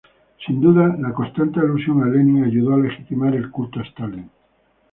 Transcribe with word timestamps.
Sin 0.43 0.59
duda, 0.59 0.95
la 0.97 1.13
constante 1.13 1.59
alusión 1.59 2.01
a 2.01 2.07
Lenin 2.07 2.43
ayudó 2.43 2.73
a 2.73 2.79
legitimar 2.79 3.35
el 3.35 3.51
culto 3.51 3.79
a 3.81 3.83
Stalin. 3.83 4.31